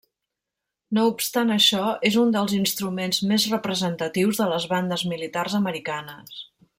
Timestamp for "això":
1.55-1.81